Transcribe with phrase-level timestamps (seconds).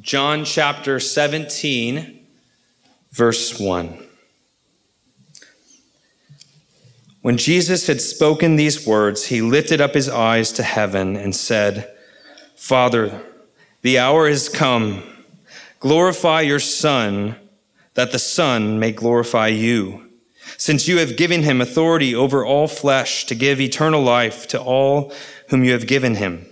[0.00, 2.26] John chapter 17,
[3.10, 3.98] verse 1.
[7.20, 11.94] When Jesus had spoken these words, he lifted up his eyes to heaven and said,
[12.56, 13.22] Father,
[13.82, 15.02] the hour has come.
[15.78, 17.36] Glorify your Son,
[17.92, 20.08] that the Son may glorify you,
[20.56, 25.12] since you have given him authority over all flesh to give eternal life to all
[25.50, 26.46] whom you have given him.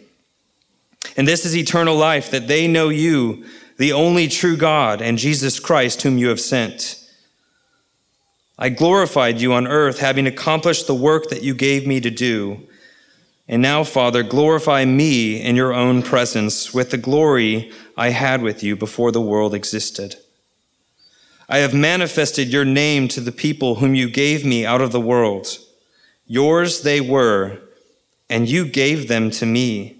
[1.17, 3.45] And this is eternal life, that they know you,
[3.77, 6.97] the only true God, and Jesus Christ, whom you have sent.
[8.59, 12.67] I glorified you on earth, having accomplished the work that you gave me to do.
[13.49, 18.63] And now, Father, glorify me in your own presence with the glory I had with
[18.63, 20.17] you before the world existed.
[21.49, 25.01] I have manifested your name to the people whom you gave me out of the
[25.01, 25.59] world.
[26.27, 27.59] Yours they were,
[28.29, 30.00] and you gave them to me,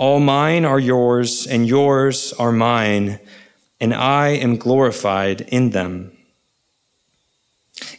[0.00, 3.20] All mine are yours, and yours are mine,
[3.78, 6.16] and I am glorified in them.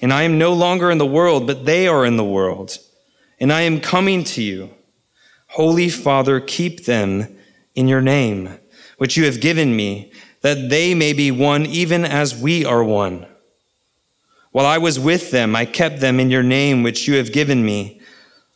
[0.02, 2.80] And I am no longer in the world, but they are in the world.
[3.40, 4.72] And I am coming to you.
[5.50, 7.38] Holy Father, keep them
[7.76, 8.58] in your name,
[8.98, 13.28] which you have given me, that they may be one even as we are one.
[14.52, 17.64] While I was with them, I kept them in your name, which you have given
[17.64, 18.01] me.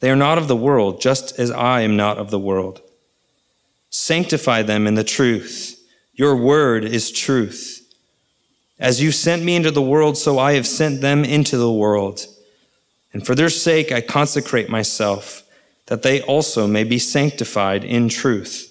[0.00, 2.80] They are not of the world, just as I am not of the world.
[3.90, 5.76] Sanctify them in the truth.
[6.14, 7.76] Your word is truth.
[8.78, 12.26] As you sent me into the world, so I have sent them into the world.
[13.12, 15.42] And for their sake I consecrate myself,
[15.86, 18.68] that they also may be sanctified in truth.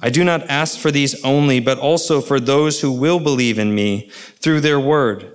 [0.00, 3.74] I do not ask for these only, but also for those who will believe in
[3.74, 5.34] me through their word,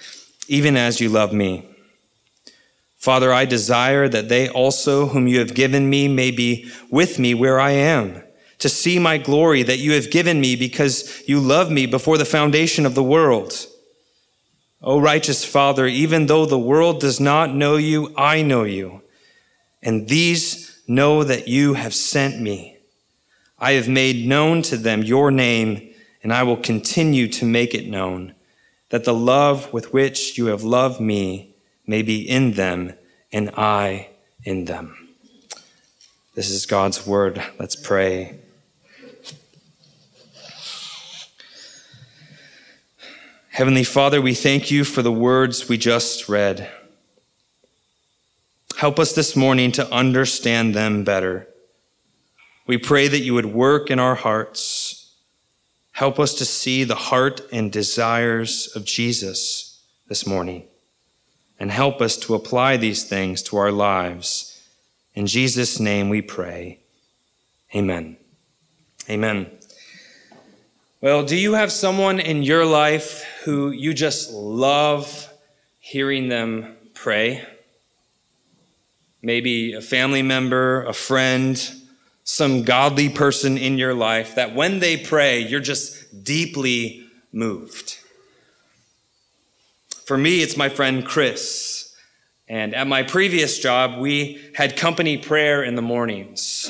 [0.51, 1.65] even as you love me.
[2.97, 7.33] Father, I desire that they also, whom you have given me, may be with me
[7.33, 8.21] where I am
[8.59, 12.25] to see my glory that you have given me because you love me before the
[12.25, 13.65] foundation of the world.
[14.83, 19.01] O righteous Father, even though the world does not know you, I know you.
[19.81, 22.77] And these know that you have sent me.
[23.57, 27.87] I have made known to them your name, and I will continue to make it
[27.87, 28.35] known,
[28.91, 31.55] that the love with which you have loved me
[31.87, 32.93] may be in them,
[33.33, 34.09] and I
[34.43, 35.09] in them.
[36.35, 37.41] This is God's word.
[37.57, 38.39] Let's pray.
[43.49, 46.69] Heavenly Father, we thank you for the words we just read.
[48.77, 51.47] Help us this morning to understand them better.
[52.67, 55.00] We pray that you would work in our hearts.
[56.01, 60.63] Help us to see the heart and desires of Jesus this morning.
[61.59, 64.67] And help us to apply these things to our lives.
[65.13, 66.79] In Jesus' name we pray.
[67.75, 68.17] Amen.
[69.11, 69.51] Amen.
[71.01, 75.31] Well, do you have someone in your life who you just love
[75.77, 77.45] hearing them pray?
[79.21, 81.63] Maybe a family member, a friend,
[82.23, 87.97] some godly person in your life that when they pray, you're just deeply moved.
[90.05, 91.95] For me, it's my friend Chris.
[92.47, 96.69] And at my previous job, we had company prayer in the mornings.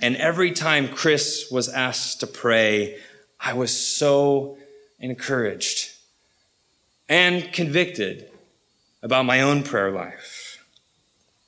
[0.00, 2.98] And every time Chris was asked to pray,
[3.38, 4.58] I was so
[4.98, 5.90] encouraged
[7.08, 8.30] and convicted
[9.02, 10.64] about my own prayer life.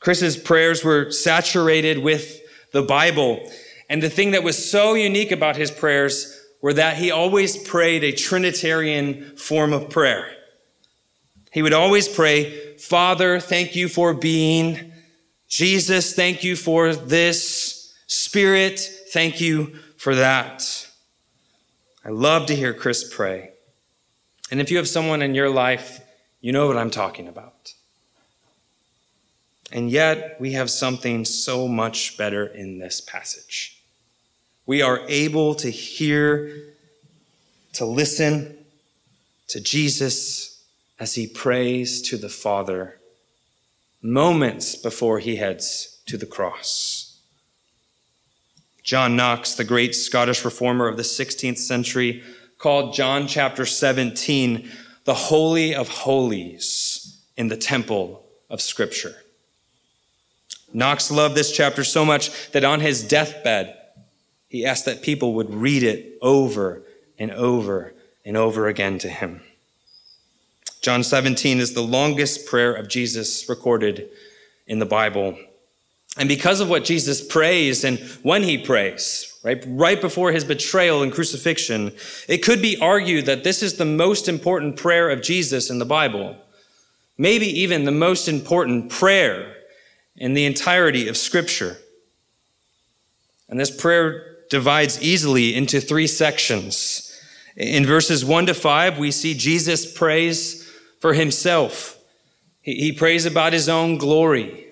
[0.00, 2.40] Chris's prayers were saturated with
[2.72, 3.50] the Bible.
[3.88, 8.04] And the thing that was so unique about his prayers were that he always prayed
[8.04, 10.30] a Trinitarian form of prayer.
[11.52, 14.92] He would always pray, Father, thank you for being.
[15.48, 17.94] Jesus, thank you for this.
[18.06, 18.78] Spirit,
[19.12, 20.86] thank you for that.
[22.04, 23.50] I love to hear Chris pray.
[24.50, 26.00] And if you have someone in your life,
[26.40, 27.74] you know what I'm talking about.
[29.70, 33.82] And yet, we have something so much better in this passage.
[34.66, 36.74] We are able to hear,
[37.74, 38.56] to listen
[39.48, 40.62] to Jesus
[40.98, 42.98] as he prays to the Father
[44.00, 47.20] moments before he heads to the cross.
[48.82, 52.22] John Knox, the great Scottish reformer of the 16th century,
[52.56, 54.70] called John chapter 17
[55.04, 59.14] the Holy of Holies in the temple of Scripture.
[60.72, 63.76] Knox loved this chapter so much that on his deathbed,
[64.48, 66.82] he asked that people would read it over
[67.18, 67.94] and over
[68.24, 69.42] and over again to him.
[70.80, 74.08] John 17 is the longest prayer of Jesus recorded
[74.66, 75.36] in the Bible.
[76.16, 81.02] And because of what Jesus prays and when he prays, right, right before his betrayal
[81.02, 81.92] and crucifixion,
[82.28, 85.84] it could be argued that this is the most important prayer of Jesus in the
[85.84, 86.36] Bible.
[87.16, 89.56] Maybe even the most important prayer
[90.18, 91.78] in the entirety of Scripture.
[93.48, 97.04] And this prayer divides easily into three sections.
[97.56, 100.70] In verses 1 to 5, we see Jesus prays
[101.00, 101.96] for himself.
[102.60, 104.66] He, prays about his own glory.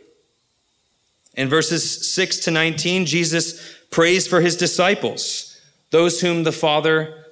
[1.34, 5.58] In verses 6 to 19, Jesus prays for his disciples,
[5.90, 7.24] those whom the Father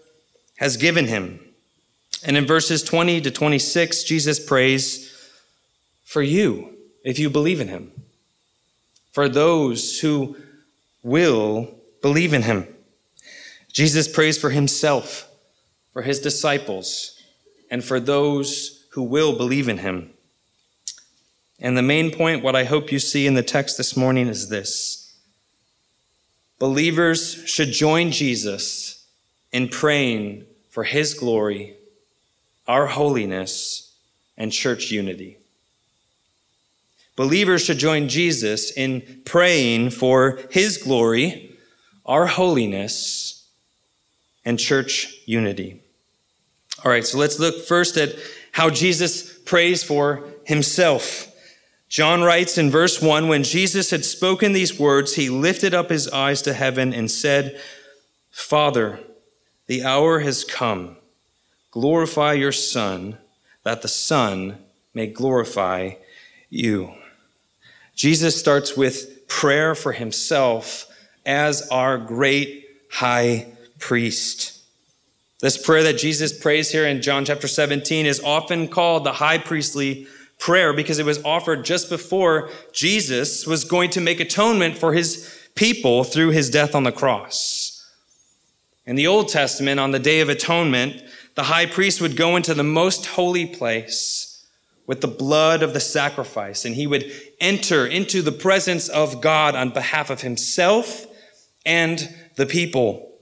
[0.56, 1.40] has given him.
[2.25, 5.12] And in verses 20 to 26, Jesus prays
[6.05, 6.75] for you
[7.05, 7.93] if you believe in him,
[9.14, 10.37] for those who
[11.05, 11.72] will
[12.02, 12.66] believe in him.
[13.72, 15.31] Jesus prays for himself,
[15.93, 17.16] for his disciples,
[17.70, 20.11] and for those who will believe in him.
[21.61, 24.49] And the main point, what I hope you see in the text this morning, is
[24.49, 25.16] this
[26.58, 29.06] believers should join Jesus
[29.52, 31.76] in praying for his glory,
[32.66, 33.94] our holiness,
[34.37, 35.38] and church unity.
[37.16, 41.56] Believers should join Jesus in praying for his glory,
[42.05, 43.49] our holiness,
[44.44, 45.81] and church unity.
[46.84, 48.14] All right, so let's look first at
[48.52, 51.31] how Jesus prays for himself.
[51.88, 56.08] John writes in verse 1 When Jesus had spoken these words, he lifted up his
[56.08, 57.61] eyes to heaven and said,
[58.31, 58.99] Father,
[59.66, 60.96] the hour has come.
[61.70, 63.19] Glorify your Son,
[63.62, 64.58] that the Son
[64.93, 65.93] may glorify
[66.50, 66.93] you.
[67.94, 70.87] Jesus starts with prayer for himself
[71.25, 73.46] as our great high
[73.79, 74.62] priest.
[75.41, 79.38] This prayer that Jesus prays here in John chapter 17 is often called the high
[79.38, 80.06] priestly
[80.38, 85.49] prayer because it was offered just before Jesus was going to make atonement for his
[85.55, 87.75] people through his death on the cross.
[88.87, 91.02] In the Old Testament, on the Day of Atonement,
[91.35, 94.47] the high priest would go into the most holy place
[94.87, 97.11] with the blood of the sacrifice, and he would
[97.45, 101.07] enter into the presence of God on behalf of himself
[101.67, 103.13] and the people.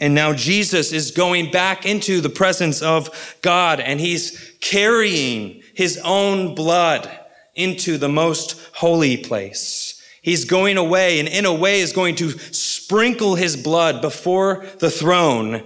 [0.00, 6.00] And now Jesus is going back into the presence of God, and he's carrying his
[6.02, 7.08] own blood
[7.54, 10.02] into the most holy place.
[10.20, 14.90] He's going away, and in a way is going to sprinkle his blood before the
[14.90, 15.62] throne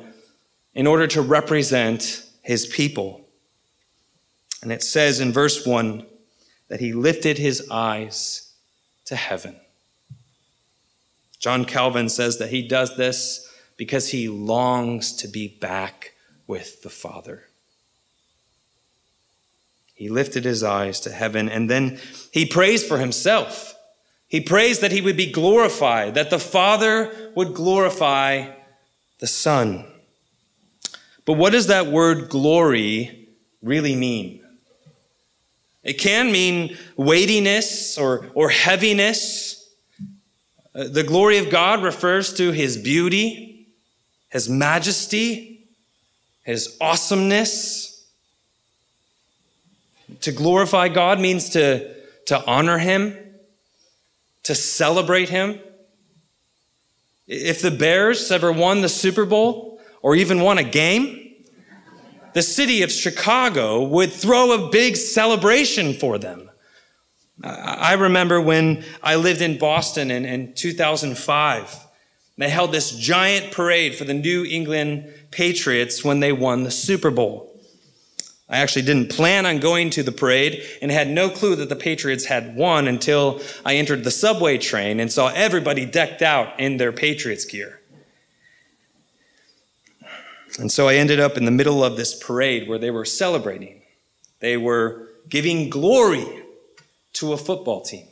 [0.75, 3.25] in order to represent his people.
[4.63, 6.05] And it says in verse 1
[6.69, 8.53] that he lifted his eyes
[9.07, 9.57] to heaven.
[11.39, 16.13] John Calvin says that he does this because he longs to be back
[16.47, 17.45] with the Father.
[19.95, 21.99] He lifted his eyes to heaven and then
[22.33, 23.75] he prays for himself.
[24.29, 28.53] He prays that he would be glorified, that the Father would glorify
[29.21, 29.87] the Son.
[31.25, 33.29] But what does that word glory
[33.63, 34.45] really mean?
[35.88, 39.75] It can mean weightiness or, or heaviness.
[40.75, 43.68] Uh, the glory of God refers to his beauty,
[44.28, 45.66] his majesty,
[46.45, 48.07] his awesomeness.
[50.21, 51.95] To glorify God means to,
[52.26, 53.16] to honor him,
[54.42, 55.59] to celebrate him.
[57.26, 61.28] If the Bears ever won the Super Bowl, or even won a game,
[62.38, 66.49] the city of Chicago would throw a big celebration for them.
[67.42, 71.87] I remember when I lived in Boston in, in 2005.
[72.37, 77.11] They held this giant parade for the New England Patriots when they won the Super
[77.11, 77.61] Bowl.
[78.49, 81.75] I actually didn't plan on going to the parade and had no clue that the
[81.75, 86.76] Patriots had won until I entered the subway train and saw everybody decked out in
[86.76, 87.78] their Patriots gear.
[90.59, 93.83] And so I ended up in the middle of this parade where they were celebrating.
[94.41, 96.27] They were giving glory
[97.15, 98.07] to a football team.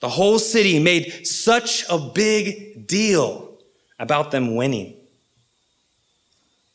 [0.00, 3.58] The whole city made such a big deal
[3.98, 4.96] about them winning.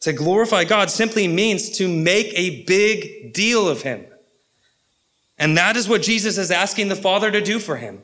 [0.01, 4.05] To glorify God simply means to make a big deal of Him.
[5.37, 8.01] And that is what Jesus is asking the Father to do for Him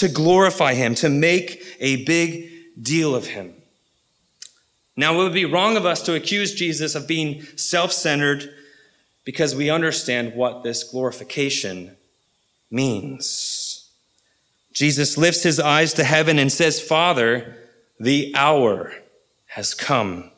[0.00, 2.50] to glorify Him, to make a big
[2.82, 3.54] deal of Him.
[4.96, 8.52] Now, it would be wrong of us to accuse Jesus of being self centered
[9.24, 11.96] because we understand what this glorification
[12.70, 13.90] means.
[14.72, 17.56] Jesus lifts his eyes to heaven and says, Father,
[17.98, 18.92] the hour
[19.46, 20.30] has come.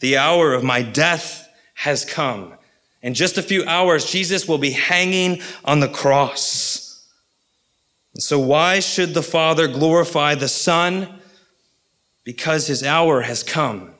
[0.00, 2.54] The hour of my death has come.
[3.02, 7.06] In just a few hours, Jesus will be hanging on the cross.
[8.18, 11.20] So, why should the Father glorify the Son?
[12.26, 13.92] Because his hour has come.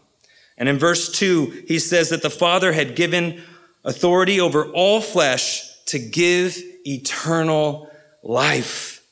[0.59, 3.41] And in verse 2, he says that the Father had given
[3.85, 7.89] authority over all flesh to give eternal
[8.25, 9.07] life.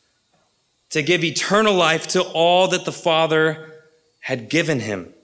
[0.90, 3.73] To give eternal life to all that the Father
[4.18, 5.14] had given him.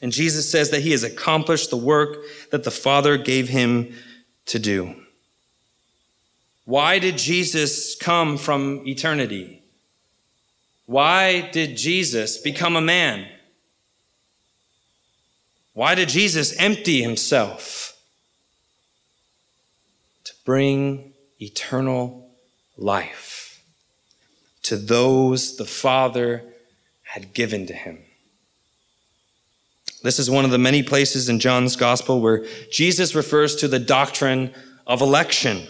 [0.00, 3.94] And Jesus says that he has accomplished the work that the Father gave him
[4.46, 4.94] to do.
[6.64, 9.59] Why did Jesus come from eternity?
[10.90, 13.28] Why did Jesus become a man?
[15.72, 17.96] Why did Jesus empty himself?
[20.24, 22.32] To bring eternal
[22.76, 23.62] life
[24.64, 26.42] to those the Father
[27.04, 28.00] had given to him.
[30.02, 33.78] This is one of the many places in John's gospel where Jesus refers to the
[33.78, 34.52] doctrine
[34.88, 35.68] of election,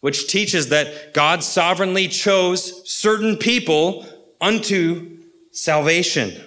[0.00, 4.06] which teaches that God sovereignly chose certain people
[4.40, 5.18] unto
[5.52, 6.40] salvation.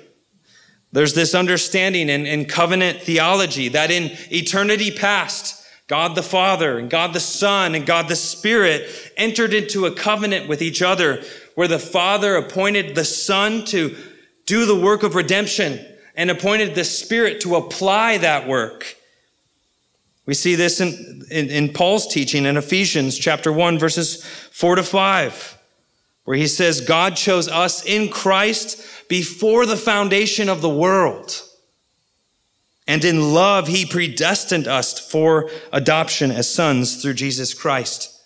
[0.92, 6.90] There's this understanding in, in covenant theology that in eternity past, God the Father and
[6.90, 11.24] God the Son and God the Spirit entered into a covenant with each other
[11.56, 13.96] where the Father appointed the Son to
[14.46, 18.98] do the work of redemption and appointed the Spirit to apply that work.
[20.26, 24.84] We see this in, in, in, Paul's teaching in Ephesians chapter 1, verses 4 to
[24.84, 25.58] 5,
[26.32, 31.42] where he says, God chose us in Christ before the foundation of the world.
[32.88, 38.18] And in love, he predestined us for adoption as sons through Jesus Christ.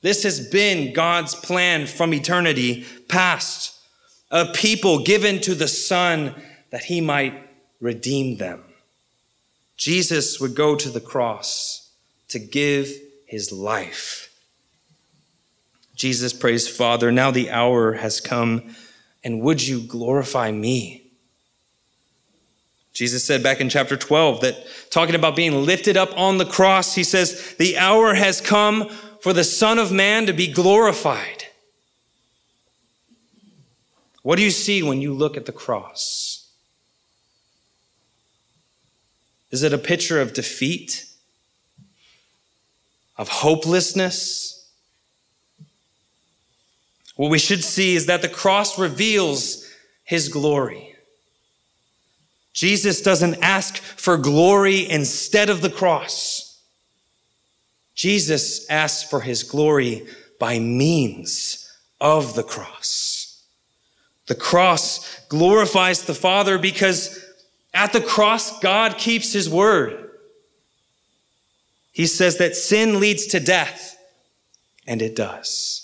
[0.00, 3.80] This has been God's plan from eternity past.
[4.30, 7.34] A people given to the Son that he might
[7.80, 8.62] redeem them.
[9.76, 11.90] Jesus would go to the cross
[12.28, 12.92] to give
[13.26, 14.30] his life.
[15.94, 18.74] Jesus prays, Father, now the hour has come,
[19.22, 21.04] and would you glorify me?
[22.92, 26.94] Jesus said back in chapter 12 that talking about being lifted up on the cross,
[26.94, 28.88] he says, The hour has come
[29.20, 31.44] for the Son of Man to be glorified.
[34.22, 36.48] What do you see when you look at the cross?
[39.50, 41.06] Is it a picture of defeat?
[43.16, 44.53] Of hopelessness?
[47.16, 49.68] What we should see is that the cross reveals
[50.04, 50.94] his glory.
[52.52, 56.62] Jesus doesn't ask for glory instead of the cross.
[57.94, 60.06] Jesus asks for his glory
[60.38, 63.42] by means of the cross.
[64.26, 67.24] The cross glorifies the Father because
[67.72, 70.10] at the cross, God keeps his word.
[71.92, 73.96] He says that sin leads to death,
[74.86, 75.83] and it does.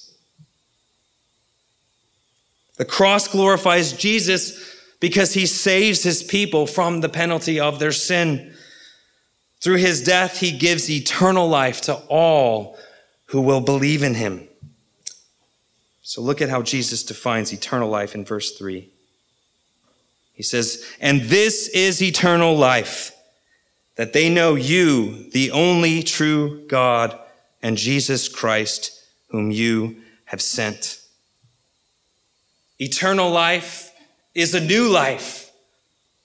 [2.80, 8.54] The cross glorifies Jesus because he saves his people from the penalty of their sin.
[9.60, 12.78] Through his death, he gives eternal life to all
[13.26, 14.48] who will believe in him.
[16.00, 18.88] So look at how Jesus defines eternal life in verse 3.
[20.32, 23.14] He says, And this is eternal life,
[23.96, 27.18] that they know you, the only true God,
[27.62, 30.99] and Jesus Christ, whom you have sent.
[32.80, 33.92] Eternal life
[34.34, 35.50] is a new life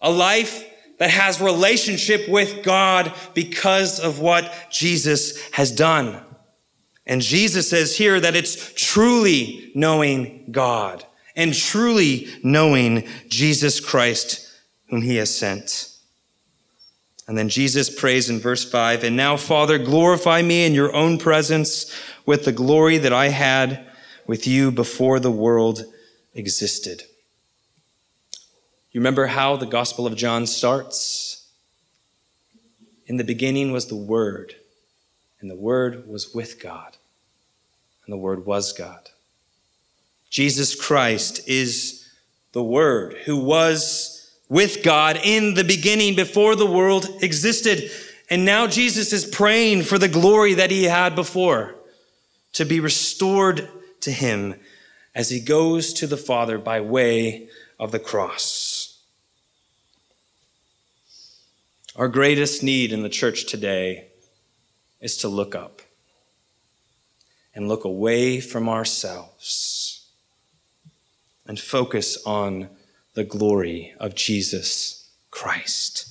[0.06, 0.64] a life
[1.00, 6.22] that has relationship with God because of what Jesus has done.
[7.08, 11.04] And Jesus says here that it's truly knowing God
[11.36, 14.48] and truly knowing Jesus Christ
[14.90, 15.92] whom he has sent.
[17.28, 21.18] And then Jesus prays in verse 5 And now, Father, glorify me in your own
[21.18, 21.92] presence
[22.28, 23.88] with the glory that I had
[24.28, 25.84] with you before the world
[26.36, 27.04] existed.
[28.92, 31.48] You remember how the Gospel of John starts?
[33.08, 34.56] In the beginning was the Word,
[35.40, 36.98] and the Word was with God,
[38.06, 39.10] and the Word was God.
[40.30, 42.08] Jesus Christ is
[42.52, 44.16] the Word who was
[44.50, 47.90] with God in the beginning before the world existed.
[48.30, 51.76] And now Jesus is praying for the glory that he had before
[52.54, 53.68] to be restored
[54.02, 54.56] to him
[55.16, 57.48] as he goes to the Father by way
[57.80, 59.02] of the cross.
[61.96, 64.10] Our greatest need in the church today
[65.00, 65.82] is to look up
[67.54, 70.10] and look away from ourselves
[71.48, 72.68] and focus on
[73.14, 76.10] the glory of Jesus Christ.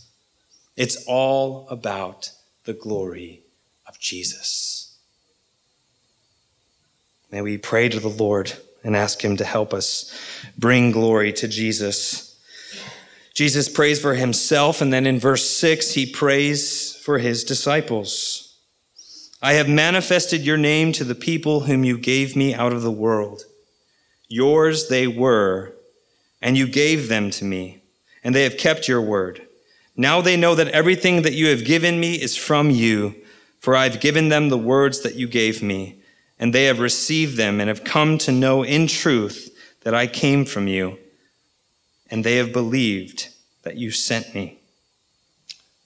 [0.74, 2.30] It's all about
[2.64, 3.42] the glory
[3.86, 4.96] of Jesus.
[7.30, 8.54] May we pray to the Lord
[8.84, 10.14] and ask Him to help us
[10.56, 12.38] bring glory to Jesus.
[13.34, 18.56] Jesus prays for Himself, and then in verse 6, He prays for His disciples.
[19.42, 22.92] I have manifested your name to the people whom you gave me out of the
[22.92, 23.42] world.
[24.28, 25.74] Yours they were
[26.44, 27.82] and you gave them to me,
[28.22, 29.40] and they have kept your word.
[29.96, 33.14] Now they know that everything that you have given me is from you,
[33.60, 36.02] for I have given them the words that you gave me,
[36.38, 39.50] and they have received them and have come to know in truth
[39.82, 40.98] that I came from you,
[42.10, 43.28] and they have believed
[43.62, 44.58] that you sent me.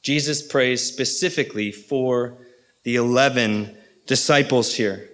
[0.03, 2.39] Jesus prays specifically for
[2.85, 5.09] the 11 disciples here.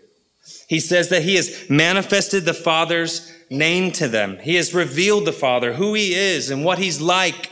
[0.68, 4.38] He says that he has manifested the Father's name to them.
[4.38, 7.50] He has revealed the Father, who he is and what he's like.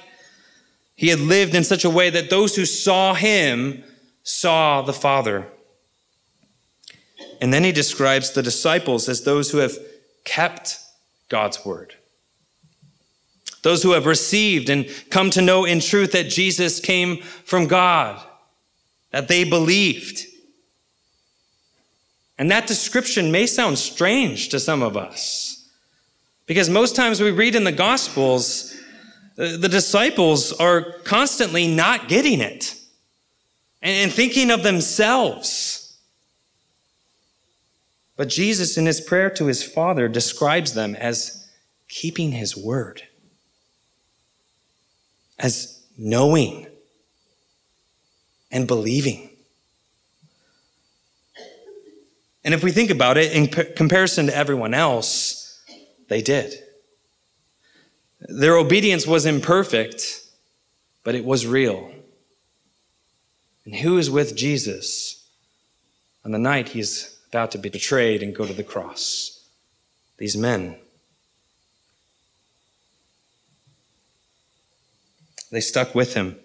[0.95, 3.83] He had lived in such a way that those who saw him
[4.23, 5.49] saw the Father.
[7.41, 9.77] And then he describes the disciples as those who have
[10.25, 10.79] kept
[11.29, 11.95] God's word.
[13.63, 18.21] Those who have received and come to know in truth that Jesus came from God,
[19.11, 20.27] that they believed.
[22.39, 25.69] And that description may sound strange to some of us.
[26.47, 28.77] Because most times we read in the Gospels,
[29.37, 32.75] the disciples are constantly not getting it
[33.81, 35.82] and thinking of themselves.
[38.23, 41.51] But Jesus, in his prayer to his Father, describes them as
[41.89, 43.03] keeping his word,
[45.41, 46.69] as knowing
[48.53, 49.29] and believing.
[52.45, 55.61] And if we think about it in comparison to everyone else,
[56.07, 56.55] they did.
[58.21, 60.23] Their obedience was imperfect,
[61.03, 61.91] but it was real.
[63.65, 65.29] And who is with Jesus
[66.25, 69.47] on the night he's about to be betrayed and go to the cross?
[70.19, 70.77] These men.
[75.51, 76.37] They stuck with him,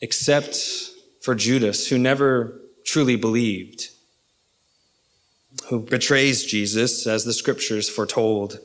[0.00, 0.56] except
[1.20, 3.88] for Judas, who never truly believed
[5.66, 8.58] who betrays Jesus, as the scriptures foretold.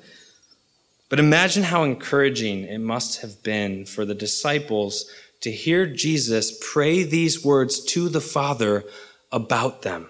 [1.10, 5.10] But imagine how encouraging it must have been for the disciples
[5.42, 8.86] to hear Jesus pray these words to the Father
[9.32, 10.10] about them.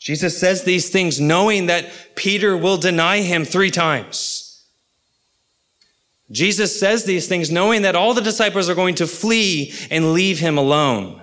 [0.00, 4.64] Jesus says these things knowing that Peter will deny him three times.
[6.32, 10.38] Jesus says these things knowing that all the disciples are going to flee and leave
[10.38, 11.22] him alone.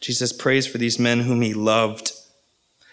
[0.00, 2.12] Jesus prays for these men whom he loved.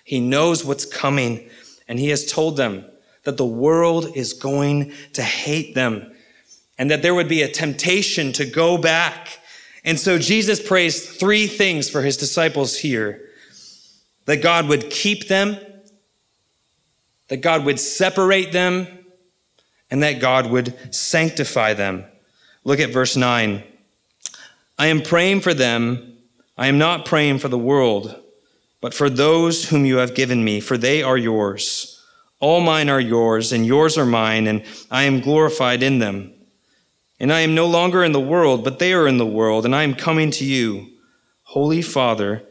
[0.04, 1.50] He knows what's coming,
[1.88, 2.86] and he has told them
[3.24, 6.12] that the world is going to hate them
[6.78, 9.40] and that there would be a temptation to go back.
[9.84, 13.30] And so Jesus prays three things for his disciples here
[14.26, 15.58] that God would keep them,
[17.28, 18.88] that God would separate them,
[19.90, 22.06] and that God would sanctify them.
[22.64, 23.64] Look at verse 9.
[24.78, 26.12] I am praying for them
[26.62, 28.22] I am not praying for the world,
[28.82, 32.04] but for those whom you have given me, for they are yours.
[32.40, 36.34] All mine are yours, and yours are mine, and I am glorified in them.
[37.22, 39.76] And I am no longer in the world, but they are in the world, and
[39.76, 40.88] I am coming to you.
[41.44, 42.42] Holy Father,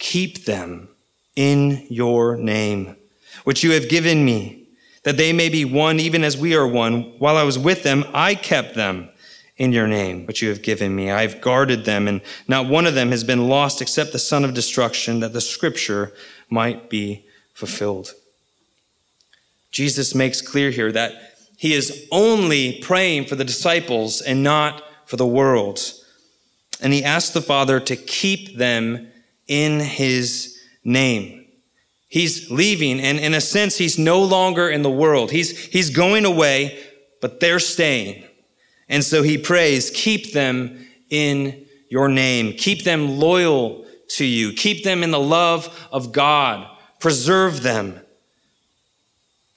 [0.00, 0.88] keep them
[1.36, 2.96] in your name,
[3.44, 4.66] which you have given me,
[5.04, 7.16] that they may be one even as we are one.
[7.20, 9.08] While I was with them, I kept them
[9.56, 11.12] in your name, which you have given me.
[11.12, 14.44] I have guarded them, and not one of them has been lost except the son
[14.44, 16.12] of destruction, that the scripture
[16.50, 18.14] might be fulfilled.
[19.70, 25.16] Jesus makes clear here that he is only praying for the disciples and not for
[25.16, 25.80] the world.
[26.80, 29.08] And he asks the Father to keep them
[29.48, 31.46] in his name.
[32.06, 35.32] He's leaving, and in a sense, he's no longer in the world.
[35.32, 36.78] He's, he's going away,
[37.20, 38.24] but they're staying.
[38.88, 42.52] And so he prays, keep them in your name.
[42.52, 44.52] Keep them loyal to you.
[44.52, 46.68] Keep them in the love of God.
[47.00, 48.00] Preserve them.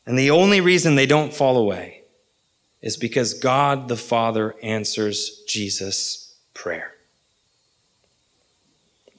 [0.05, 2.03] And the only reason they don't fall away
[2.81, 6.93] is because God the Father answers Jesus' prayer.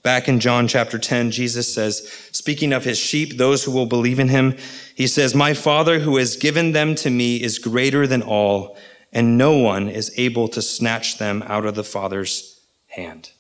[0.03, 4.18] Back in John chapter 10, Jesus says, speaking of his sheep, those who will believe
[4.18, 4.57] in him,
[4.97, 8.77] he says, My Father who has given them to me is greater than all,
[9.12, 13.31] and no one is able to snatch them out of the Father's hand.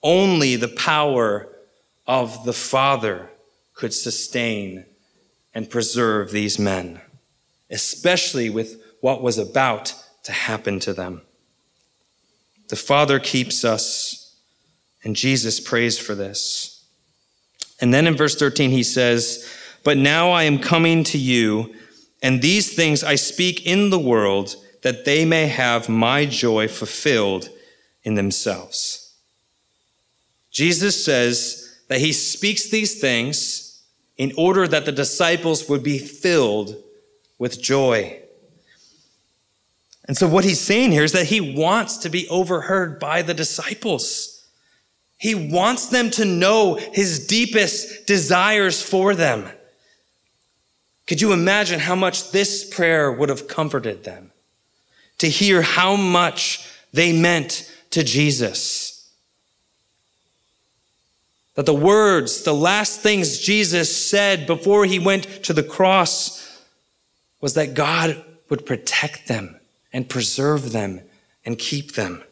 [0.00, 1.48] Only the power
[2.06, 3.28] of the Father
[3.74, 4.84] could sustain
[5.54, 7.00] and preserve these men,
[7.70, 11.22] especially with what was about to happen to them.
[12.68, 14.22] The Father keeps us
[15.04, 16.84] and Jesus prays for this.
[17.80, 19.48] And then in verse 13, he says,
[19.82, 21.74] But now I am coming to you,
[22.22, 27.48] and these things I speak in the world, that they may have my joy fulfilled
[28.04, 29.14] in themselves.
[30.50, 33.61] Jesus says that he speaks these things
[34.16, 36.76] in order that the disciples would be filled
[37.38, 38.18] with joy.
[40.06, 43.34] And so, what he's saying here is that he wants to be overheard by the
[43.34, 44.46] disciples.
[45.16, 49.48] He wants them to know his deepest desires for them.
[51.06, 54.32] Could you imagine how much this prayer would have comforted them?
[55.18, 58.91] To hear how much they meant to Jesus.
[61.54, 66.62] That the words, the last things Jesus said before he went to the cross
[67.40, 69.60] was that God would protect them
[69.92, 71.02] and preserve them
[71.44, 72.22] and keep them.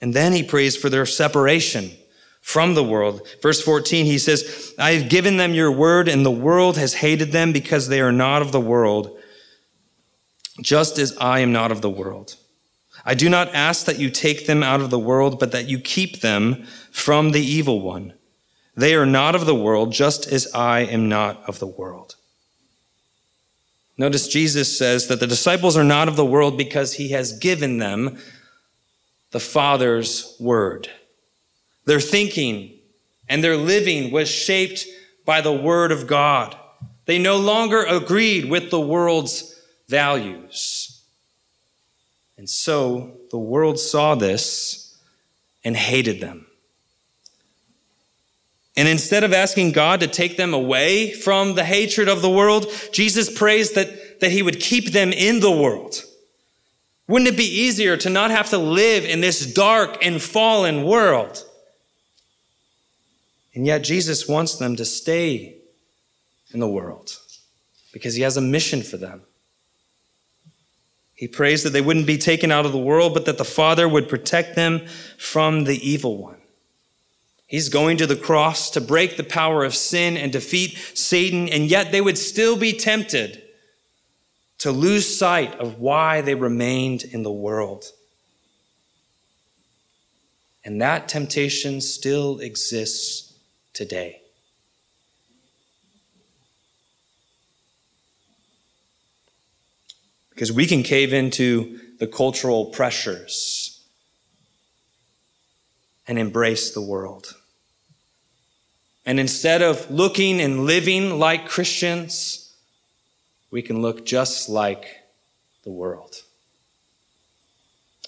[0.00, 1.90] And then he prays for their separation
[2.40, 3.26] from the world.
[3.40, 7.30] Verse 14, he says, I have given them your word, and the world has hated
[7.32, 9.16] them because they are not of the world,
[10.60, 12.36] just as I am not of the world.
[13.04, 15.78] I do not ask that you take them out of the world, but that you
[15.78, 18.14] keep them from the evil one.
[18.76, 22.16] They are not of the world, just as I am not of the world.
[23.98, 27.78] Notice Jesus says that the disciples are not of the world because he has given
[27.78, 28.18] them
[29.32, 30.88] the Father's word.
[31.84, 32.78] Their thinking
[33.28, 34.86] and their living was shaped
[35.24, 36.56] by the word of God.
[37.06, 40.81] They no longer agreed with the world's values.
[42.42, 44.98] And so the world saw this
[45.62, 46.48] and hated them.
[48.76, 52.66] And instead of asking God to take them away from the hatred of the world,
[52.90, 56.02] Jesus prays that, that he would keep them in the world.
[57.06, 61.44] Wouldn't it be easier to not have to live in this dark and fallen world?
[63.54, 65.58] And yet, Jesus wants them to stay
[66.52, 67.16] in the world
[67.92, 69.22] because he has a mission for them.
[71.22, 73.88] He prays that they wouldn't be taken out of the world, but that the Father
[73.88, 74.84] would protect them
[75.16, 76.40] from the evil one.
[77.46, 81.70] He's going to the cross to break the power of sin and defeat Satan, and
[81.70, 83.40] yet they would still be tempted
[84.58, 87.84] to lose sight of why they remained in the world.
[90.64, 93.32] And that temptation still exists
[93.74, 94.21] today.
[100.42, 103.80] Because we can cave into the cultural pressures
[106.08, 107.36] and embrace the world.
[109.06, 112.52] And instead of looking and living like Christians,
[113.52, 114.84] we can look just like
[115.62, 116.16] the world.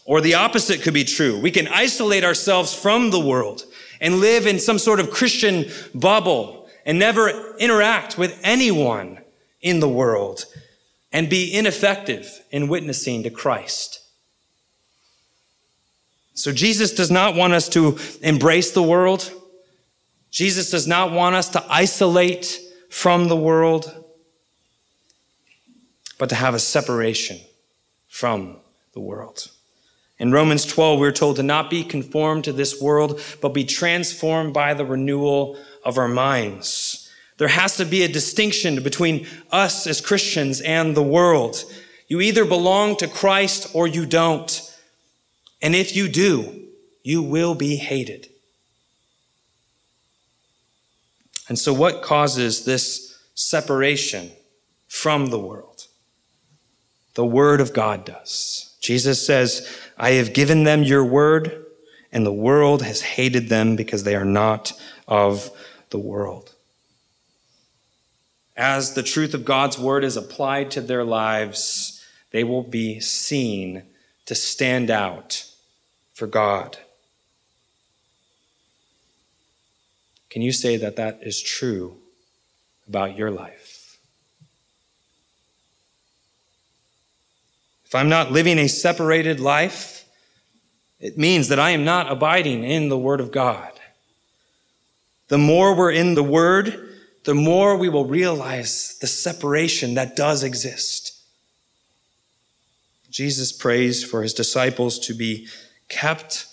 [0.05, 1.39] Or the opposite could be true.
[1.39, 3.63] We can isolate ourselves from the world
[4.01, 9.21] and live in some sort of Christian bubble and never interact with anyone
[9.63, 10.47] in the world
[11.15, 14.01] and be ineffective in witnessing to Christ.
[16.35, 19.33] So Jesus does not want us to embrace the world.
[20.31, 24.05] Jesus does not want us to isolate from the world
[26.19, 27.39] but to have a separation
[28.09, 28.57] from
[28.93, 29.51] the world.
[30.19, 34.55] In Romans 12, we're told to not be conformed to this world, but be transformed
[34.55, 36.94] by the renewal of our minds.
[37.39, 41.65] There has to be a distinction between us as Christians and the world.
[42.07, 44.73] You either belong to Christ or you don't.
[45.61, 46.69] And if you do,
[47.03, 48.29] you will be hated.
[51.49, 54.31] And so, what causes this separation
[54.89, 55.87] from the world?
[57.15, 58.77] The Word of God does.
[58.81, 59.67] Jesus says,
[59.97, 61.65] I have given them your word,
[62.13, 64.73] and the world has hated them because they are not
[65.09, 65.51] of
[65.91, 66.54] the world.
[68.57, 73.83] As the truth of God's word is applied to their lives, they will be seen
[74.27, 75.45] to stand out
[76.13, 76.79] for God.
[80.31, 81.97] Can you say that that is true
[82.89, 83.99] about your life?
[87.85, 90.05] If I'm not living a separated life,
[90.99, 93.71] it means that I am not abiding in the Word of God.
[95.29, 96.94] The more we're in the Word,
[97.25, 101.13] the more we will realize the separation that does exist.
[103.11, 105.47] Jesus prays for his disciples to be
[105.89, 106.47] kept,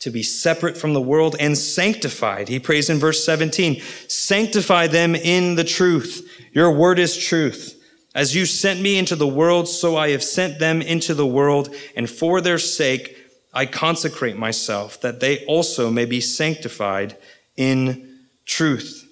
[0.00, 2.48] to be separate from the world, and sanctified.
[2.48, 6.28] He prays in verse 17 Sanctify them in the truth.
[6.52, 7.80] Your word is truth.
[8.14, 11.74] As you sent me into the world, so I have sent them into the world,
[11.96, 13.16] and for their sake
[13.52, 17.16] I consecrate myself, that they also may be sanctified
[17.56, 19.03] in truth.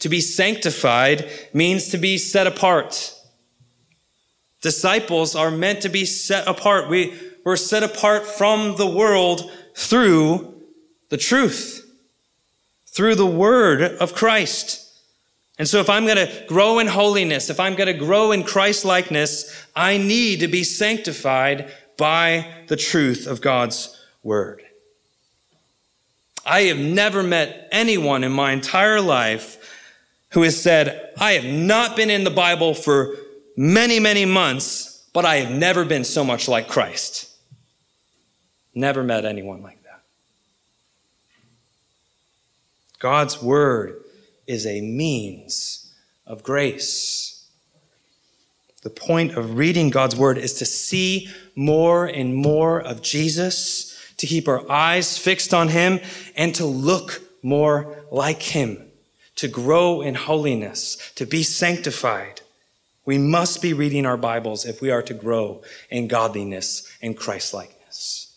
[0.00, 3.14] To be sanctified means to be set apart.
[4.60, 6.88] Disciples are meant to be set apart.
[6.88, 10.54] We, we're set apart from the world through
[11.08, 11.90] the truth,
[12.86, 14.86] through the word of Christ.
[15.58, 18.44] And so, if I'm going to grow in holiness, if I'm going to grow in
[18.44, 24.62] Christ likeness, I need to be sanctified by the truth of God's word.
[26.46, 29.59] I have never met anyone in my entire life
[30.32, 33.16] who has said, I have not been in the Bible for
[33.56, 37.28] many, many months, but I have never been so much like Christ.
[38.74, 40.02] Never met anyone like that.
[43.00, 44.04] God's word
[44.46, 45.92] is a means
[46.26, 47.48] of grace.
[48.82, 54.26] The point of reading God's word is to see more and more of Jesus, to
[54.26, 55.98] keep our eyes fixed on him,
[56.36, 58.89] and to look more like him
[59.40, 62.42] to grow in holiness, to be sanctified.
[63.06, 68.36] We must be reading our Bibles if we are to grow in godliness and Christlikeness.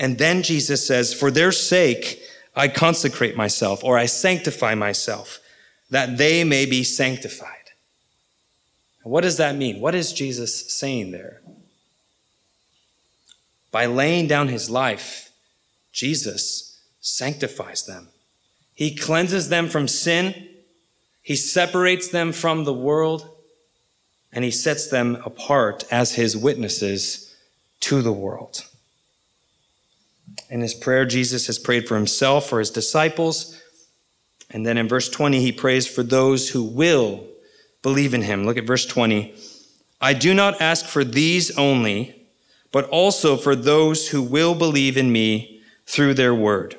[0.00, 2.22] And then Jesus says, For their sake,
[2.56, 5.38] I consecrate myself or I sanctify myself,
[5.90, 7.50] that they may be sanctified.
[9.02, 9.80] What does that mean?
[9.80, 11.42] What is Jesus saying there?
[13.70, 15.30] By laying down his life,
[15.92, 18.08] Jesus sanctifies them.
[18.74, 20.48] He cleanses them from sin.
[21.22, 23.30] He separates them from the world
[24.32, 27.34] and he sets them apart as his witnesses
[27.80, 28.64] to the world.
[30.50, 33.60] In his prayer, Jesus has prayed for himself, for his disciples.
[34.50, 37.24] And then in verse 20, he prays for those who will
[37.82, 38.44] believe in him.
[38.44, 39.34] Look at verse 20.
[40.00, 42.26] I do not ask for these only,
[42.72, 46.76] but also for those who will believe in me through their word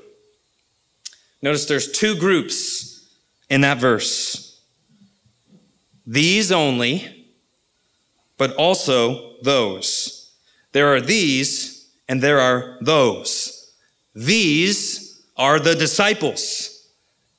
[1.45, 3.07] Notice there's two groups
[3.51, 4.59] in that verse.
[6.07, 7.27] These only,
[8.35, 10.33] but also those.
[10.71, 13.71] There are these and there are those.
[14.15, 16.89] These are the disciples,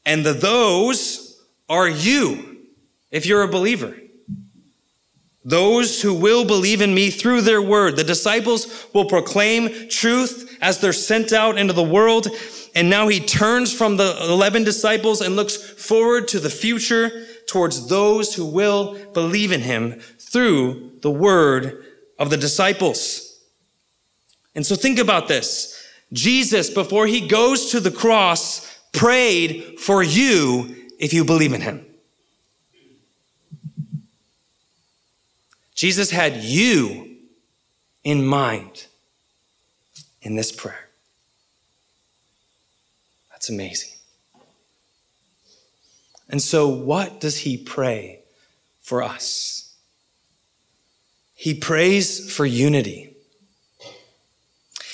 [0.04, 2.58] and the those are you,
[3.10, 3.96] if you're a believer.
[5.44, 7.96] Those who will believe in me through their word.
[7.96, 12.28] The disciples will proclaim truth as they're sent out into the world
[12.76, 17.88] and now he turns from the 11 disciples and looks forward to the future towards
[17.88, 21.86] those who will believe in him through the word
[22.18, 23.40] of the disciples.
[24.54, 25.90] And so think about this.
[26.12, 31.86] Jesus, before he goes to the cross, prayed for you if you believe in him.
[35.74, 37.16] Jesus had you
[38.04, 38.86] in mind
[40.20, 40.85] in this prayer.
[43.36, 43.90] That's amazing.
[46.30, 48.20] And so, what does he pray
[48.80, 49.76] for us?
[51.34, 53.14] He prays for unity.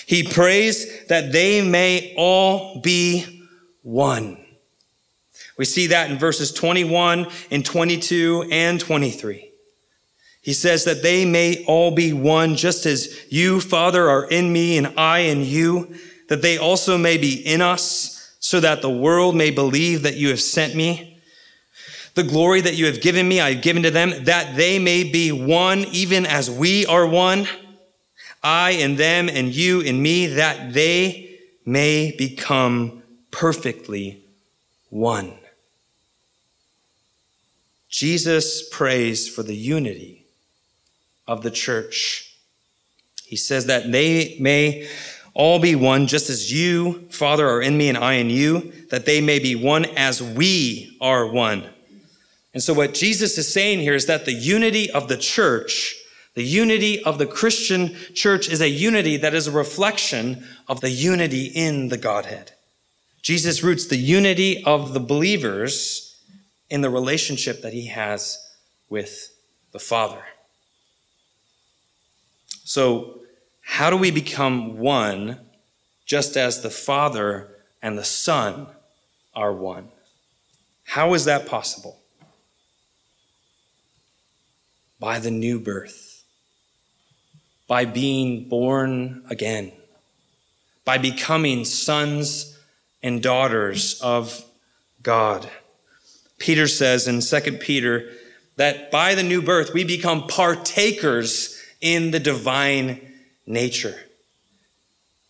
[0.07, 3.47] He prays that they may all be
[3.83, 4.45] one.
[5.57, 9.53] We see that in verses 21 and 22 and 23.
[10.41, 14.79] He says that they may all be one, just as you, Father, are in me
[14.79, 15.95] and I in you,
[16.29, 18.12] that they also may be in us
[18.53, 21.19] so that the world may believe that you have sent me.
[22.13, 25.05] The glory that you have given me, I have given to them, that they may
[25.05, 27.49] be one, even as we are one.
[28.43, 34.23] I in them and you in me, that they may become perfectly
[34.91, 35.33] one.
[37.89, 40.27] Jesus prays for the unity
[41.27, 42.37] of the church.
[43.25, 44.91] He says that they may
[45.35, 49.07] all be one, just as you, Father, are in me and I in you, that
[49.07, 51.65] they may be one as we are one.
[52.53, 55.97] And so, what Jesus is saying here is that the unity of the church,
[56.35, 60.91] the unity of the Christian church, is a unity that is a reflection of the
[60.91, 62.53] unity in the Godhead.
[63.23, 66.21] Jesus roots the unity of the believers
[66.69, 68.39] in the relationship that he has
[68.91, 69.33] with
[69.73, 70.23] the Father.
[72.65, 73.22] So,
[73.63, 75.41] how do we become one
[76.05, 77.49] just as the Father
[77.81, 78.67] and the Son
[79.35, 79.89] are one?
[80.85, 81.99] How is that possible?
[84.99, 86.25] By the new birth,
[87.67, 89.73] by being born again,
[90.85, 92.59] by becoming sons
[93.03, 94.45] and daughters of
[95.03, 95.49] God.
[96.39, 98.11] Peter says in 2 Peter
[98.57, 103.12] that by the new birth we become partakers in the divine
[103.47, 103.99] nature.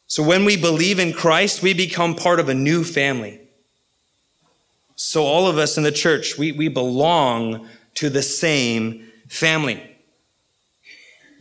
[0.06, 3.40] So when we believe in Christ, we become part of a new family.
[4.94, 9.82] So all of us in the church, we, we belong to the same family.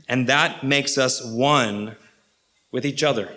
[0.08, 1.96] And that makes us one
[2.72, 3.30] with each other.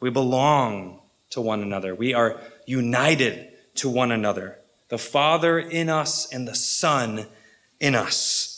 [0.00, 1.94] We belong to one another.
[1.94, 4.58] We are united to one another.
[4.88, 7.26] The Father in us and the Son
[7.80, 8.53] in us.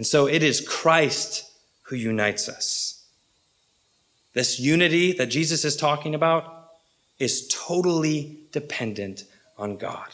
[0.00, 1.44] And so it is Christ
[1.82, 3.04] who unites us.
[4.32, 6.70] This unity that Jesus is talking about
[7.18, 9.24] is totally dependent
[9.58, 10.08] on God.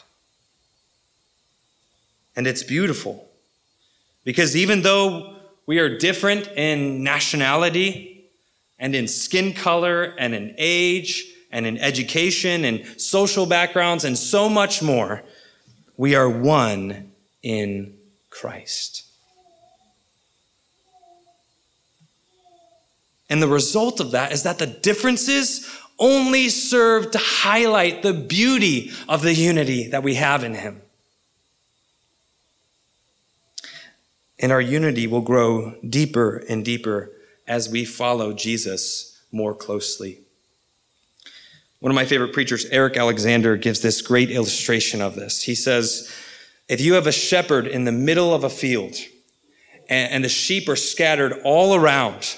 [2.35, 3.29] And it's beautiful
[4.25, 8.29] because even though we are different in nationality
[8.77, 14.49] and in skin color and in age and in education and social backgrounds and so
[14.49, 15.23] much more,
[15.95, 17.97] we are one in
[18.29, 19.06] Christ.
[23.29, 28.91] And the result of that is that the differences only serve to highlight the beauty
[29.09, 30.81] of the unity that we have in Him.
[34.39, 37.11] And our unity will grow deeper and deeper
[37.47, 40.19] as we follow Jesus more closely.
[41.79, 45.43] One of my favorite preachers, Eric Alexander, gives this great illustration of this.
[45.43, 46.11] He says,
[46.67, 48.95] If you have a shepherd in the middle of a field
[49.89, 52.37] and the sheep are scattered all around,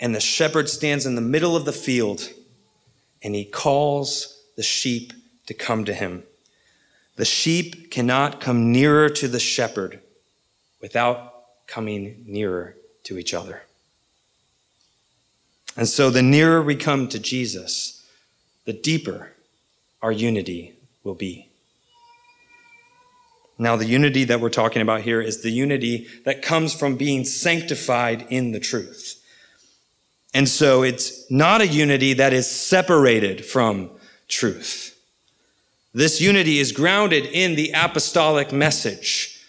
[0.00, 2.28] and the shepherd stands in the middle of the field
[3.22, 5.12] and he calls the sheep
[5.46, 6.22] to come to him.
[7.16, 10.00] The sheep cannot come nearer to the shepherd
[10.80, 11.32] without
[11.66, 13.62] coming nearer to each other.
[15.76, 18.06] And so the nearer we come to Jesus,
[18.64, 19.32] the deeper
[20.02, 21.48] our unity will be.
[23.56, 27.24] Now, the unity that we're talking about here is the unity that comes from being
[27.24, 29.13] sanctified in the truth.
[30.34, 33.88] And so it's not a unity that is separated from
[34.26, 35.00] truth.
[35.94, 39.40] This unity is grounded in the apostolic message.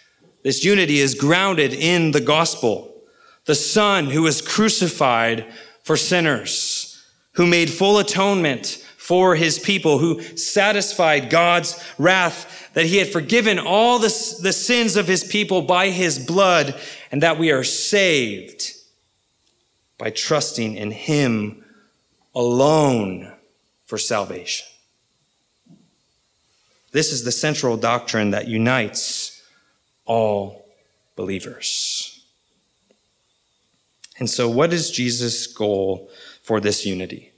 [0.44, 2.94] This unity is grounded in the gospel.
[3.46, 10.22] The Son who was crucified for sinners, who made full atonement for his people, who
[10.36, 15.90] satisfied God's wrath, that he had forgiven all the, the sins of his people by
[15.90, 18.75] his blood, and that we are saved
[19.98, 21.64] by trusting in Him
[22.34, 23.32] alone
[23.86, 24.66] for salvation.
[26.92, 29.42] This is the central doctrine that unites
[30.04, 30.66] all
[31.14, 32.24] believers.
[34.18, 36.10] And so, what is Jesus' goal
[36.42, 37.32] for this unity?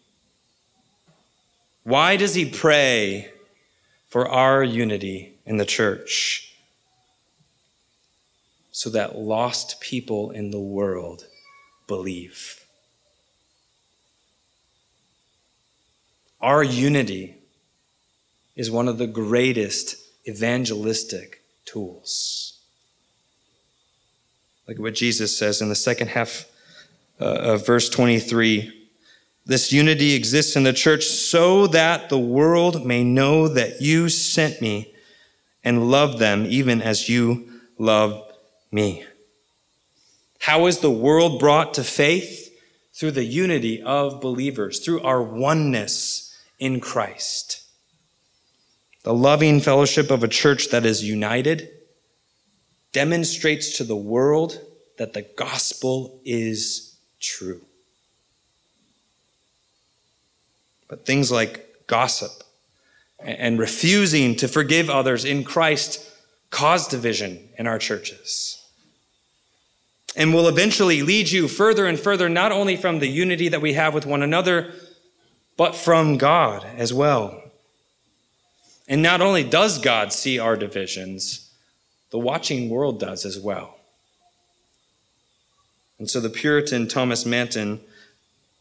[1.83, 3.33] Why does he pray
[4.07, 6.55] for our unity in the church?
[8.70, 11.24] So that lost people in the world
[11.89, 12.64] believe.
[16.41, 17.34] Our unity
[18.55, 19.97] is one of the greatest
[20.28, 22.61] evangelistic tools.
[24.68, 26.45] At what Jesus says in the second half
[27.20, 28.72] uh, of verse 23.
[29.45, 34.61] This unity exists in the church so that the world may know that you sent
[34.61, 34.95] me
[35.64, 38.22] and love them even as you love
[38.70, 39.05] me.
[40.49, 42.49] How is the world brought to faith?
[42.99, 47.62] through the unity of believers, through our oneness in Christ.
[49.05, 51.70] The loving fellowship of a church that is united
[52.92, 54.61] demonstrates to the world
[54.96, 57.61] that the gospel is true.
[60.88, 62.32] But things like gossip
[63.20, 66.05] and refusing to forgive others in Christ
[66.51, 68.58] cause division in our churches
[70.19, 73.75] and will eventually lead you further and further, not only from the unity that we
[73.75, 74.75] have with one another,
[75.57, 77.41] but from God as well.
[78.89, 81.49] And not only does God see our divisions,
[82.11, 83.77] the watching world does as well.
[86.01, 87.81] And so the Puritan Thomas Manton,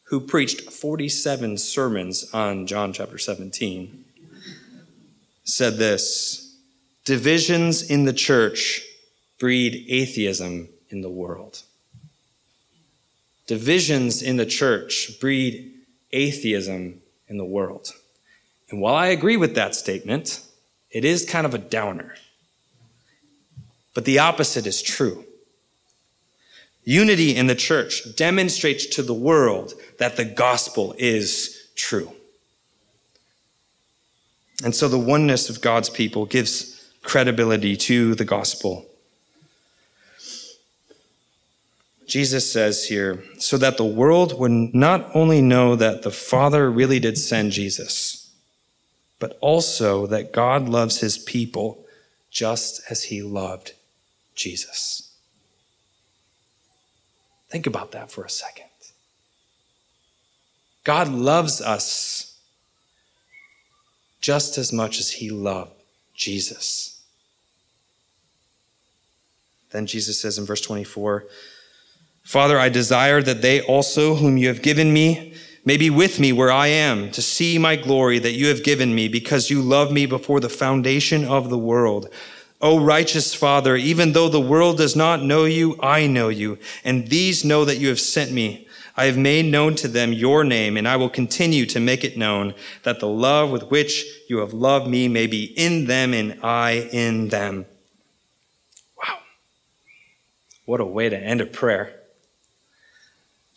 [0.03, 4.05] who preached 47 sermons on John chapter 17,
[5.43, 6.55] said this
[7.03, 8.83] Divisions in the church
[9.39, 11.63] breed atheism in the world.
[13.45, 15.73] Divisions in the church breed
[16.11, 17.93] atheism in the world.
[18.69, 20.41] And while I agree with that statement,
[20.91, 22.15] it is kind of a downer.
[23.93, 25.25] But the opposite is true.
[26.83, 32.11] Unity in the church demonstrates to the world that the gospel is true.
[34.63, 38.85] And so the oneness of God's people gives credibility to the gospel.
[42.07, 46.99] Jesus says here, so that the world would not only know that the Father really
[46.99, 48.31] did send Jesus,
[49.19, 51.85] but also that God loves his people
[52.31, 53.73] just as he loved
[54.35, 55.11] Jesus.
[57.49, 58.65] Think about that for a second.
[60.85, 62.39] God loves us
[64.21, 65.71] just as much as he loved
[66.15, 67.01] Jesus.
[69.71, 71.25] Then Jesus says in verse 24,
[72.27, 76.33] Father, I desire that they also, whom you have given me, may be with me
[76.33, 79.93] where I am, to see my glory that you have given me, because you loved
[79.93, 82.09] me before the foundation of the world.
[82.59, 87.07] O righteous Father, even though the world does not know you, I know you, and
[87.07, 88.67] these know that you have sent me.
[88.97, 92.17] I have made known to them your name, and I will continue to make it
[92.17, 96.43] known, that the love with which you have loved me may be in them and
[96.43, 97.67] I in them.
[98.97, 99.19] Wow.
[100.65, 101.93] What a way to end a prayer.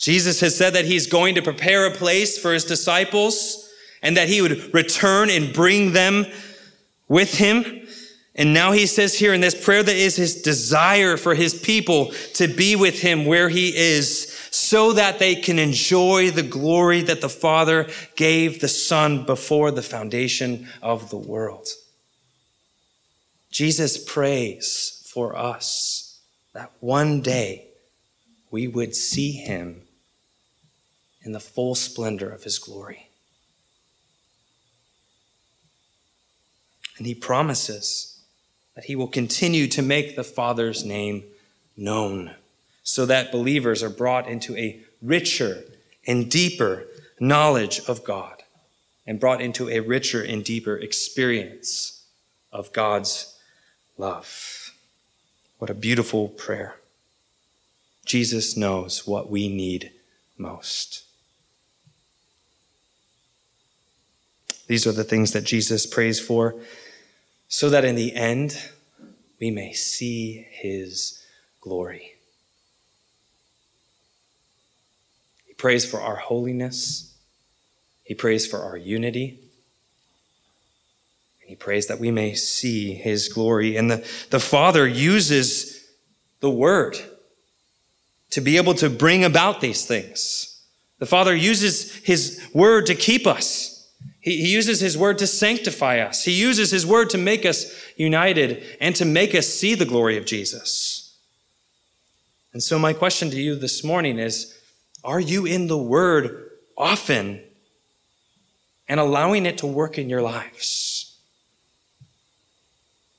[0.01, 3.69] Jesus has said that he's going to prepare a place for his disciples
[4.03, 6.25] and that he would return and bring them
[7.07, 7.87] with him.
[8.35, 12.13] And now he says here in this prayer that is his desire for his people
[12.35, 17.21] to be with him where he is so that they can enjoy the glory that
[17.21, 17.87] the Father
[18.17, 21.69] gave the Son before the foundation of the world.
[23.51, 26.21] Jesus prays for us
[26.55, 27.67] that one day
[28.51, 29.83] we would see him
[31.23, 33.09] in the full splendor of his glory.
[36.99, 38.21] And he promises
[38.75, 41.25] that he will continue to make the Father's name
[41.77, 42.35] known
[42.83, 45.65] so that believers are brought into a richer
[46.07, 46.85] and deeper
[47.19, 48.43] knowledge of God
[49.07, 52.05] and brought into a richer and deeper experience
[52.53, 53.39] of God's
[53.97, 54.73] love.
[55.59, 56.77] What a beautiful prayer.
[58.05, 59.93] Jesus knows what we need
[60.39, 61.05] most.
[64.71, 66.55] These are the things that Jesus prays for,
[67.49, 68.57] so that in the end
[69.41, 71.27] we may see his
[71.61, 72.13] glory.
[75.45, 77.13] He prays for our holiness,
[78.05, 79.41] he prays for our unity.
[81.41, 83.77] He prays that we may see his glory.
[83.77, 85.85] And the, the Father uses
[86.39, 86.97] the Word
[88.31, 90.63] to be able to bring about these things.
[91.01, 93.80] The Father uses his Word to keep us.
[94.21, 96.25] He, he uses his word to sanctify us.
[96.25, 100.17] He uses his word to make us united and to make us see the glory
[100.17, 101.19] of Jesus.
[102.53, 104.59] And so, my question to you this morning is
[105.05, 107.43] Are you in the word often
[108.89, 111.19] and allowing it to work in your lives?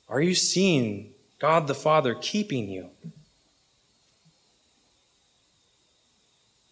[0.10, 2.89] Are you seeing God the Father keeping you?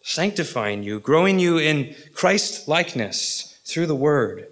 [0.02, 4.48] Sanctifying you, growing you in Christ likeness through the word?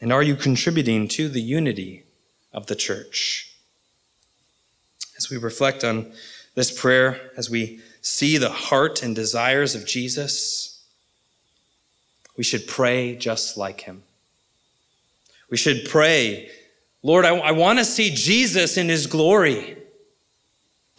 [0.00, 2.04] And are you contributing to the unity
[2.52, 3.52] of the church?
[5.16, 6.12] As we reflect on
[6.54, 10.84] this prayer, as we see the heart and desires of Jesus,
[12.36, 14.02] we should pray just like him.
[15.50, 16.50] We should pray,
[17.02, 19.76] Lord, I, I want to see Jesus in his glory.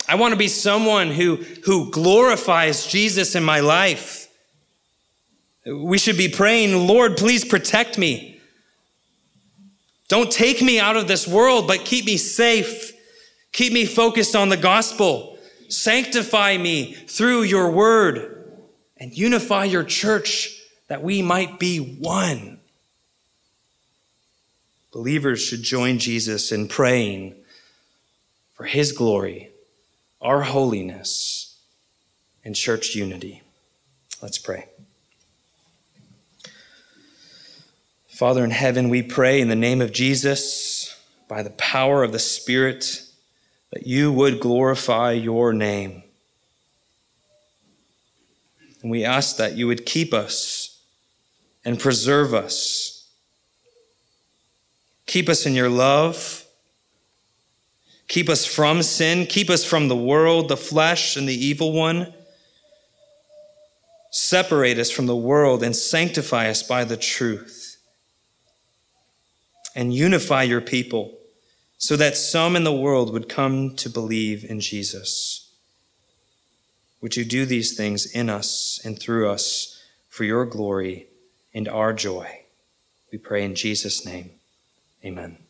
[0.08, 1.36] I want to be someone who,
[1.66, 4.27] who glorifies Jesus in my life.
[5.68, 8.40] We should be praying, Lord, please protect me.
[10.08, 12.94] Don't take me out of this world, but keep me safe.
[13.52, 15.38] Keep me focused on the gospel.
[15.68, 18.50] Sanctify me through your word
[18.98, 20.58] and unify your church
[20.88, 22.60] that we might be one.
[24.94, 27.36] Believers should join Jesus in praying
[28.56, 29.50] for his glory,
[30.22, 31.60] our holiness,
[32.46, 33.44] and church unity.
[34.22, 34.70] Let's pray.
[38.18, 42.18] Father in heaven, we pray in the name of Jesus, by the power of the
[42.18, 43.04] Spirit,
[43.72, 46.02] that you would glorify your name.
[48.82, 50.82] And we ask that you would keep us
[51.64, 53.08] and preserve us.
[55.06, 56.44] Keep us in your love.
[58.08, 59.28] Keep us from sin.
[59.28, 62.12] Keep us from the world, the flesh, and the evil one.
[64.10, 67.57] Separate us from the world and sanctify us by the truth
[69.78, 71.16] and unify your people
[71.78, 75.52] so that some in the world would come to believe in Jesus.
[77.00, 81.06] Would you do these things in us and through us for your glory
[81.54, 82.42] and our joy?
[83.12, 84.32] We pray in Jesus' name.
[85.06, 85.47] Amen.